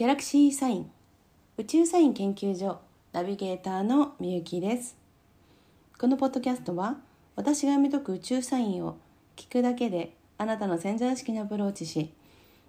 [0.00, 0.90] ギャラクシーサイン。
[1.58, 2.80] 宇宙サイン研究所。
[3.12, 4.96] ナビゲーターのみゆきです。
[5.98, 6.96] このポッドキャストは
[7.36, 8.96] 私が読み解く宇宙サインを
[9.36, 12.14] 聞くだけであなたの潜在意識にアプローチし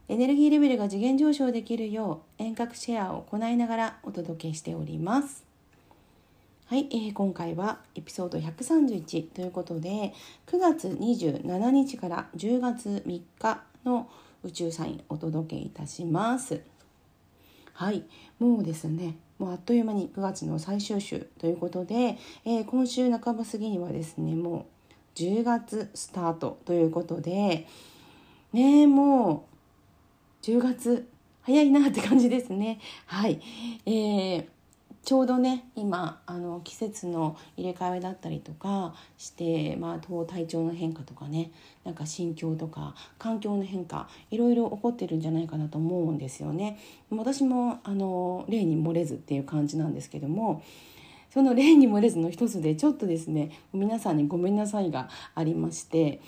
[0.10, 5.46] エネルギーレベルが次元上昇できるよう遠隔シェアを行いながらお届けしております。
[6.66, 10.14] はい、えー、今回はエピソード131ということで
[10.48, 14.10] 9月27日から10月3日の
[14.44, 16.71] 宇宙サインお届けいたします。
[17.74, 18.04] はい。
[18.40, 27.68] もうですねもうあっという間に9月の最終週ということで、えー、今週半ば過ぎにはですねもう10月スタートということで
[28.54, 29.48] ねも
[30.44, 31.08] う10月
[31.42, 32.80] 早いなって感じですね。
[33.08, 33.42] はい。
[33.86, 34.46] えー
[35.04, 41.52] ちょうどね今あの季節の入れ替えだったりとかして、まあ、体調の変化とかね
[41.84, 46.80] なんか心境とか環境の変化いろいろ起こってるんじゃないかなと思うんですよね。
[47.10, 50.64] 私もあの例に漏れずっていう感じなんですけども
[51.32, 56.22] その例に漏れずの一つでちょっとですね皆さんにごめんなさいがありまして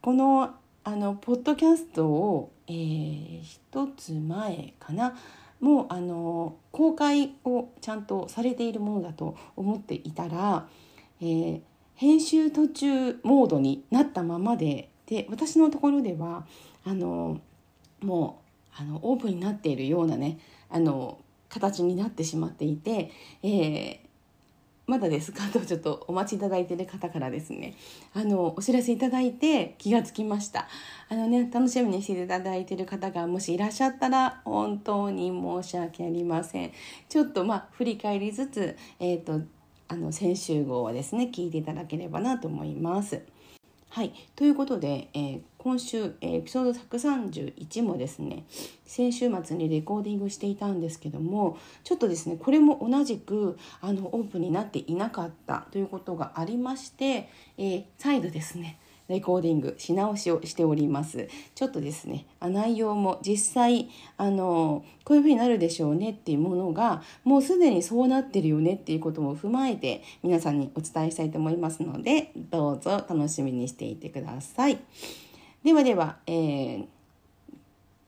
[0.00, 5.16] このあのポッドキャストを、えー、一つ前かな
[5.60, 10.66] もうあの公開をちゃんとされているものだと思っていたら、
[11.20, 11.60] えー、
[11.94, 16.46] 編集途中モードになったままでで私のところでは
[16.84, 17.40] あの
[18.02, 18.42] も
[18.78, 21.18] うあのオープンになっているようなねあの
[21.48, 23.10] 形になってしまっていて、
[23.42, 24.00] え
[24.86, 25.42] まだですか？
[25.52, 27.74] とちょっとお待ちいただいている方からですね。
[28.14, 30.68] あのお知らせいただいて気がつきました。
[31.08, 36.72] あのね楽しみにしていただいている方がもしいらっしゃったら本当に申し訳ありません。
[37.08, 39.40] ちょっとまあ振り返りつつえっ、ー、と
[39.88, 43.22] あの先週号はですね聞いていただければなと思います。
[43.88, 44.12] はい。
[44.36, 48.44] ということで、えー今週エピソード131もですね
[48.86, 57.28] 先週末にレコーディングしていたんですけどもちょっとですねこれも同じくあのオープンになっていなかったということがありまして、
[57.58, 58.78] えー、再度ですね
[59.08, 61.28] レコーディングし直しをしております。
[61.54, 74.78] ちょっとですね、内容も実際、あの、こういうふうになるでしょうねっていうものが、もうすでにそうなってるよねっていうことも踏まえて、皆さんにお伝えしたいと思いますので、どうぞ楽しみにしていてください。
[75.66, 76.86] ではでは、えー、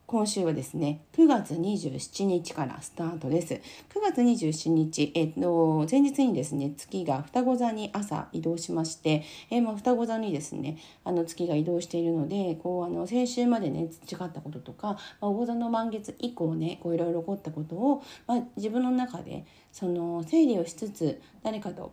[0.07, 3.55] 今週はですね、9月27日からスタートです。
[3.55, 3.59] 9
[4.01, 19.43] 月27日、えっ、と、前日にですね、月が双子座に朝移動しまして、え、まあ、双子座にですね、あの月が移動しているので、こう、あの、先週までね、培ったこととか、まあ、座の満月以降ね、こう、いろいろ起こったことを、まあ、自分の中で、
[19.73, 21.91] その、整理をしつつ、誰かと、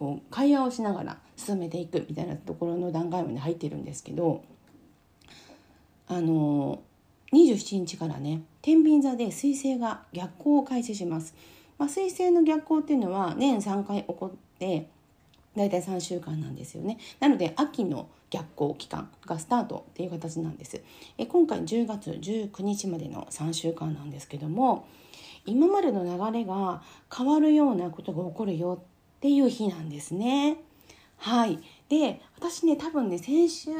[0.00, 4.42] こう、会話をしながら進めていくみたいなところの段階まで入ってるんですけど、
[6.10, 6.82] あの
[7.32, 11.34] 27日からね天秤座で水星が逆行を開始します。
[11.78, 14.88] まあ、水星の逆行っていうのは年3回起こって
[15.56, 16.98] 大体3週間なんですよね。
[17.20, 20.82] なので秋の逆行期間がスタートっていう形なんです。
[21.16, 24.86] え今回10月19日までの3週間なんですけども
[25.46, 26.82] 今までの流れが
[27.16, 30.58] 変わるようなことが起こるよっていう日なんですね。
[31.20, 31.58] はい。
[31.88, 33.70] で私ね多分ね先週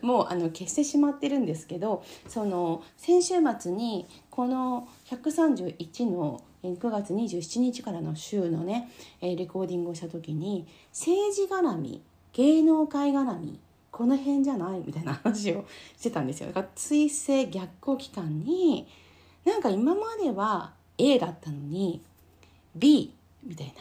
[0.00, 8.90] もうあの消してしまってるんですけどその先週末にこの131の9月27日からの週のね
[9.20, 12.00] レコーディングをした時に政治絡み
[12.32, 13.58] 芸能界絡み
[13.90, 14.82] この辺じゃない？
[14.86, 15.64] みたいな話を
[15.98, 16.48] してたんですよ。
[16.48, 18.86] だから追星逆行期間に
[19.44, 22.00] なんか今までは A だったのに
[22.76, 23.12] B
[23.44, 23.72] みたいな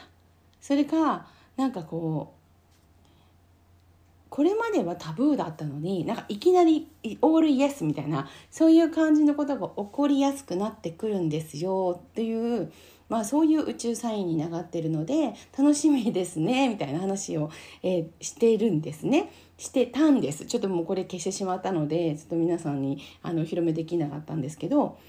[0.59, 2.36] それかなんかこう
[4.37, 6.87] これまではタブーだったのになんかいきなり
[7.23, 12.71] オールイエスみたいなそういう感じのことが起こりやすくなってくるんですよっていう
[13.09, 17.49] まあそういう宇宙サインに流ってるので楽しみですねみたいな話を、
[17.81, 19.31] えー、しているんですね。
[19.57, 20.45] してたんです。
[20.45, 24.99] ちょっともうこれ消してしまったのでちょっと皆さんにあのお披露目できなかったんですけど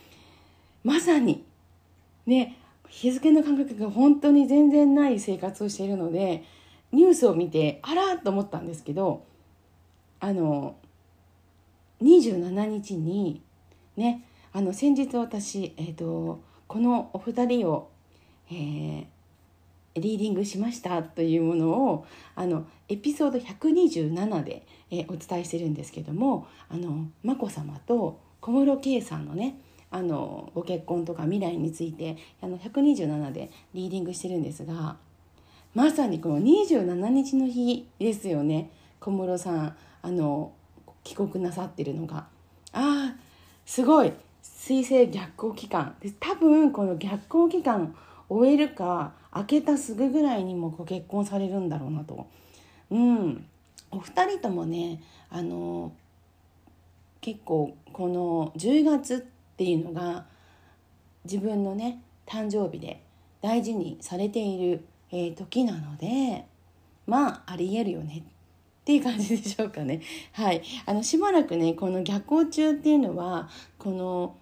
[0.85, 1.45] まさに
[2.25, 2.57] ね
[2.89, 6.45] 日付の感覚が本当に全然ない生活をしているので
[6.93, 9.25] ニュースを見てあらと思ったんですけど
[10.21, 10.77] あの
[12.03, 13.43] 27日に
[13.97, 17.91] ねあの先日私、えーと、このお二人を、
[18.51, 19.07] えー、
[19.95, 29.61] リーディングしましたというものをあのエピソード127で、えー、お伝えしてるんですけどもあの眞子さまと小室圭さんのね
[29.91, 34.97] あのご結婚とか未来についてあの127でリーディングしてるんですが
[35.75, 38.71] まさにこの27日の日ですよね。
[39.01, 40.53] 小室さんあの
[41.05, 42.27] 帰国なさってるのが。
[42.73, 43.17] ああ
[43.67, 44.13] すごい。
[44.43, 45.95] 水星逆行期間。
[46.01, 47.95] で多分この逆行期間
[48.29, 52.27] 終えるか明けたすぐぐらいにもご結婚されるんだろうなと。
[52.91, 53.47] うん。
[53.91, 55.01] お二人ともね
[55.31, 55.93] あの
[57.21, 60.27] 結構この10月っていうのが
[61.25, 63.03] 自分のね誕生日で
[63.41, 66.45] 大事にされている、えー、時なので
[67.07, 68.23] まあありえるよねっ
[68.85, 70.01] ていう感じでしょうかね。
[70.33, 74.37] はい、あのしばらくねこの逆行中っていうのはこの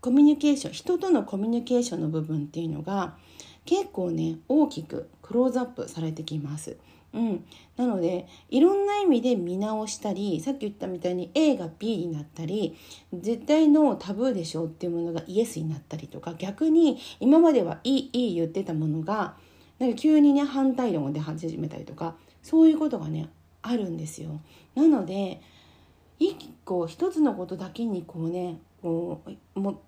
[0.00, 3.16] コミュニケーション人とのコミュニケーションの部分っていうのが
[3.64, 6.76] 結構ね大きくクローズアップされてきます。
[7.16, 7.44] うん、
[7.78, 12.76] なのでいろんな意味で見直したりさっき言ったみたいに A が B になったり
[13.14, 19.34] 絶対のタブーでしょうっていうものがイエスになったりとか逆に今まではいいいい言ってたものが
[19.78, 23.30] なんか急にね反対論が出始めたりとかそういうことがね
[23.62, 24.40] あるんですよ。
[24.74, 25.40] なので
[26.18, 26.36] 一
[26.66, 29.22] 個一つのことだけにこうねこ
[29.54, 29.80] うも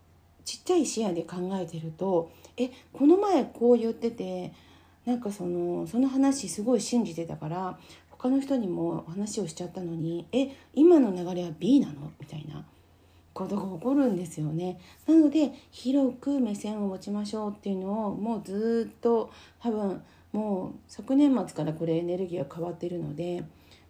[0.47, 4.53] ちっちゃい視野で考えてるとえこの前こう言ってて
[5.09, 7.79] なんかそのその話すごい信じてたから
[8.11, 12.13] 他の人にも話をしちゃったのにえ今の流れは B なの？
[12.21, 12.63] みたいな
[13.33, 14.79] ことが起こるんですよね。
[15.07, 20.03] なので広く目線を持ちましょうっていうのをもうずっと多分
[20.33, 23.45] もう昨年末からこれエネルギーが変わってるので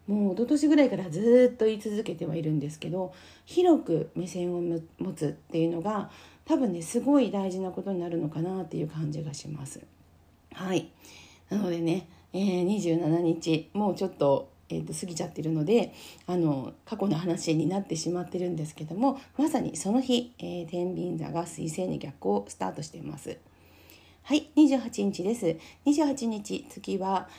[0.06, 3.12] もう一昨年ぐらいからずっと言い続けてはいるんですけど
[3.44, 6.10] 広く目線を持つっていうのが
[6.44, 9.80] 多分ねすごい大事なことになるのかなっていう感じがします。
[10.52, 10.90] はい
[11.50, 15.94] なのでね、えー、27日もうちょっと,、えー、と過ぎちゃってるので
[16.26, 23.38] あの過去の話になってしまってるんですけどもまさにその日、えー、天秤座が水星に逆行スタートしています。
[24.24, 25.56] はい、28日です。
[25.86, 27.30] 28日月は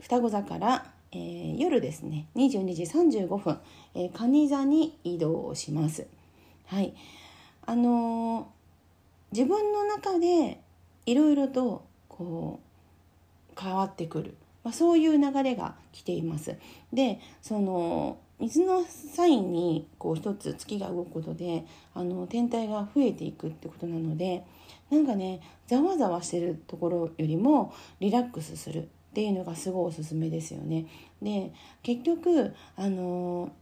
[0.00, 3.58] 双子座から、えー、夜ですね22時35分、
[3.94, 6.08] えー、蟹座に移動します。
[6.66, 6.94] はい
[7.64, 10.61] あのー、自分の中で
[11.06, 12.60] いろいろとこ
[13.56, 14.34] う変わってくる、
[14.64, 16.56] まあ、そういう流れが来ています。
[16.92, 21.64] でその水のサインにこう一つ月が動くことで
[21.94, 24.44] あの天体が増えていくってことなので
[24.90, 30.86] なんかねざわざわしてるところよりもリラックスするっていうのがすごいおすすめですよね。
[31.20, 31.52] で
[31.82, 33.52] 結局あの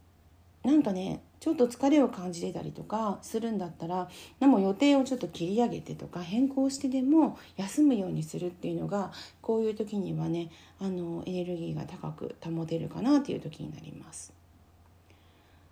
[0.63, 4.07] なんかねちょっと疲れを感じてたりとかするんだったら
[4.39, 9.11] でも予定をちょっと切り上げてとか変更してでも休むようにするっていうのが
[9.41, 14.33] こういう時にはねあのエネルギーが高く保てるかなっていう時になります。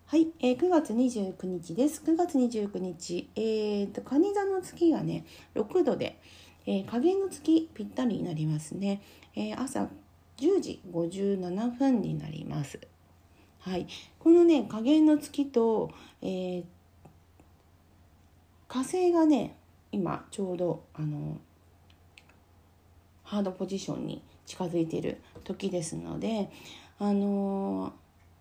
[0.07, 2.01] はい、えー、9月29日です。
[2.03, 5.23] 9月29日、えーと、蟹座の月がね、
[5.53, 6.19] 6度で、
[6.65, 9.03] えー、下限の月ぴったりになりますね。
[9.35, 9.87] えー、朝
[10.37, 12.79] 10時57分になります。
[13.59, 13.85] はい、
[14.19, 16.63] このね加減の月と、えー、
[18.67, 19.55] 火星がね
[19.91, 21.37] 今ちょうどあの
[23.23, 26.49] ハードポジションに近づいている時ですので
[26.99, 27.93] あの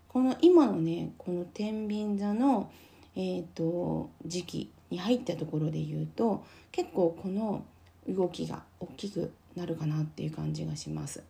[0.09, 2.71] この今のねこの天秤座の、
[3.15, 7.65] えーと時期に入ったところで言うと結構この
[8.09, 11.23] 動きが大きくなるかなっていう感じがします。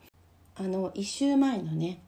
[0.54, 2.00] あの1週前のね、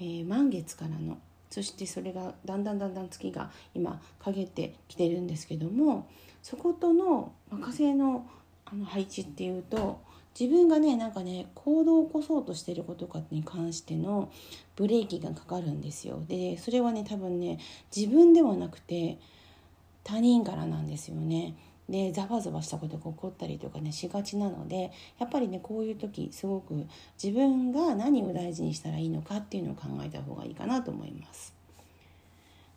[0.00, 1.18] えー、満月からの
[1.56, 6.06] そしてそれがだんだんだんだん月が今陰ってきてるんですけども
[6.42, 8.26] そことの火星の
[8.66, 9.98] あの配置っていうと
[10.38, 14.30] 自分がねなんかね行動を起こそうとしてることかに関しての
[14.74, 16.22] ブレーキがかかるんですよ。
[16.28, 17.58] でそれはね多分ね
[17.96, 19.16] 自分ではなくて
[20.04, 21.54] 他人からなんですよね。
[21.88, 26.86] でざわざわしたことが起こったりとかねしがちなのでやっぱりねこういう時すごく
[27.22, 31.54] 自分が何を大事にしたらいいのかっていうのを考えた方がいいかなと思います。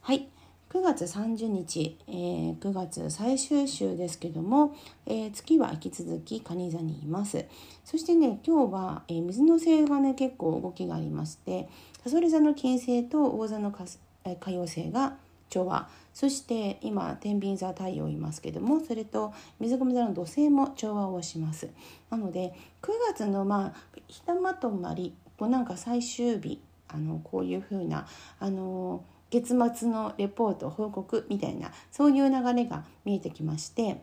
[0.02, 0.28] はい。
[0.70, 4.76] 9月30日、えー、9月最終週ですけども、
[5.08, 7.46] えー、月は引き続き蟹座にいます。
[7.84, 11.68] そしてね今日は、えー、水の星がね結構動きがありまして
[12.04, 15.18] さそり座の金星と大座の海洋星が
[15.50, 21.70] 調和そして今天秤座太陽いますけどもそれと水込座の土星も調和をします
[22.10, 28.08] なので9月のまあひたまとまりこうなんか最終日あのこういう風な
[28.40, 34.02] あの月末のレポート報告みたいなそういう流れが見えてきまして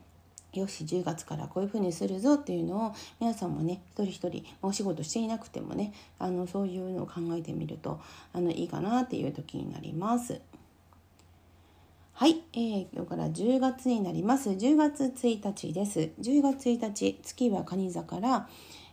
[0.53, 8.01] よし10月からこういうふうにするぞっていうのを皆さんもね一人一人お仕事していなくてもねあのそういうのを考えてみると
[8.33, 10.41] あのいいかなっていう時になります。
[12.19, 14.49] はい、えー、今日から10月になります。
[14.49, 16.13] 10月1日です。
[16.19, 18.49] 10月1日、月は蟹座から、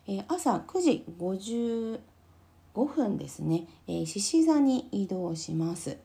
[0.05, 1.99] えー、朝9時55
[2.85, 5.99] 分ですね、えー、獅子座に移動します。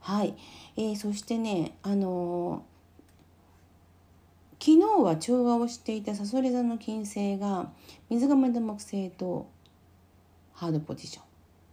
[0.00, 0.34] はい、
[0.76, 7.70] えー、そしてねあのー、昨日は調和をしていたさそり座の金星が
[8.10, 9.46] 水亀の木星と
[10.54, 11.24] ハードポジション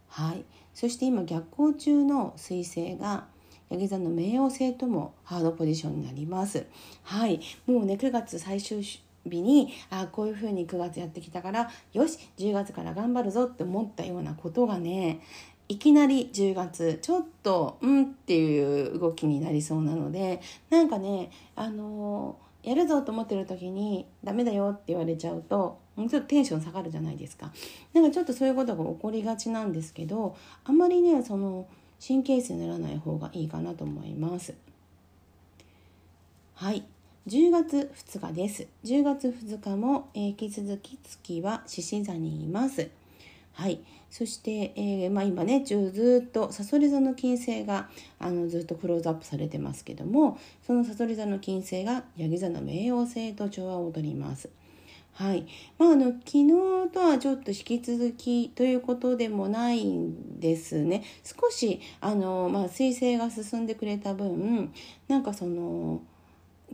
[0.06, 0.44] はい
[0.74, 3.31] そして今逆行中の彗星が
[3.72, 6.66] ヤギ座の冥王星ともハードポジションになります
[7.04, 15.20] はいもうね9月最終日にあこういうふうに9月やってきたからよし10月から頑張るぞって思ったようなことがね
[15.68, 27.52] いきなり10月ちょっとうんっていう動きになりそうなのでなんかねあのー、やるぞと思ってる時にダメだよって言われちゃうとちょっとテンション下がるじゃないですか。
[27.92, 31.66] なんかちょっとそういうことが起こりがちなんですけどあまりねその
[32.04, 34.54] 神経質にならない方がいいかなと思います。
[36.54, 36.84] はい
[37.28, 38.66] 10月2日です。
[38.84, 42.90] 10月2日も、えー、引き続き月は獅子座にいます。
[43.52, 43.78] はい。
[44.10, 54.48] そして、えー、まあ、今ね、ずっとさそり座の金星があのずっとクローズアップされてますけども、そのさそり座の金星がヤギ座の冥王星と調和を取ります。
[55.14, 55.46] はい。
[55.78, 56.48] まあ、あの、昨日
[56.92, 61.02] とはちょっと引き続きということでもないんですね。
[61.22, 64.72] 少し、あの、まあ、彗星が進んでくれた分、
[65.08, 66.00] なんかその、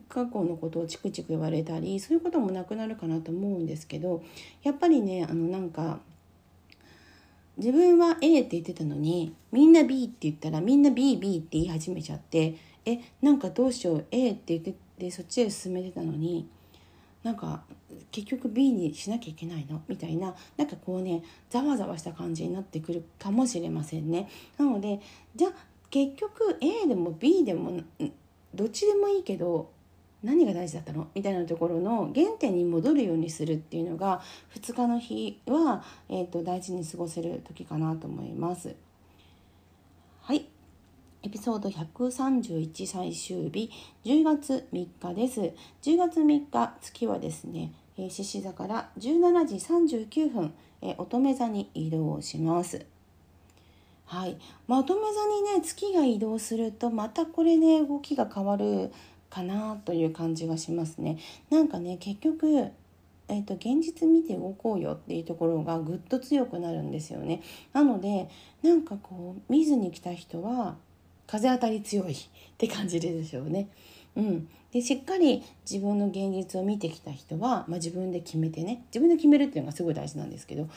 [0.08, 4.22] 過去のことをチクチク言われたりそういうこともなくなるかなと思うんですけど
[4.62, 6.00] やっぱりねあのなんか
[7.56, 16.48] 自分は A って言ってたのにみんな B って言ったらみんな BB って言い始めちゃってえなんかどうしよう A って言っててそっちへ進めてたのに
[17.22, 17.62] なんか
[18.10, 19.82] 結局 B にしなきゃいけないの？
[19.88, 24.28] みたいななんかこうねざわざわした感じになってくるかもしれませんね。
[24.56, 25.00] なので
[25.34, 25.52] じゃあ
[25.90, 27.80] 結局 A でも B でも
[28.54, 29.70] どっちでもいいけど
[30.22, 31.08] 何が大事だったの？
[31.14, 34.20] みたいなところの原点に戻るようにするっていうのが
[34.54, 38.74] 2日の日は、えーと、大事に過ごせる時かなと思います。
[41.20, 43.70] エピソード131最終日
[44.04, 45.40] 10月3日です。
[45.82, 50.54] 10月3日月はですね獅子座から17時39分、
[50.96, 52.86] 乙女座に移動します。
[54.06, 58.92] はい、まあ、乙女座にね月が移動するとまたこれね動きが変わる
[59.28, 61.18] かなという感じがしますね。
[61.50, 62.70] なんかね結局
[63.30, 67.42] えーと、現実見て動こうよっていうところがぐっと強くなるんですよね。
[67.74, 68.28] なので
[68.62, 70.76] なんかこう見ずに来た人は
[71.28, 72.16] 風当たり強いっ
[72.56, 73.68] て感じるでしょうね。
[74.16, 80.68] うん、でしっかり自分の現実を見てきた人は、まあ、自分で決めてね自分で決めるっていうのがすごい大事なんですけど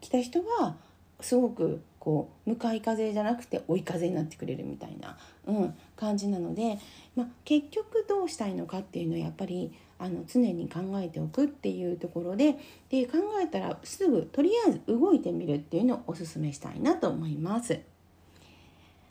[0.00, 0.76] 来た人は
[1.20, 6.78] すごくこう向かい風じゃなくて追い風になってくれるみたいな、うん、感じなので、
[7.16, 12.58] まあ、結局どうしたいのかっていうのはやっぱりあの常に考えておくっていうところで
[12.90, 17.80] で考えたらすぐとりあえず動いてみるっていうのをおすすめしたいなと思います。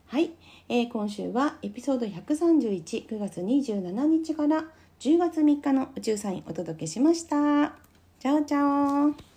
[0.07, 0.31] はい、
[0.67, 4.65] えー、今週はエピソード1319月27日から
[4.99, 7.73] 10月3日の宇宙サインお届けしました。
[8.19, 9.34] チャオチャオ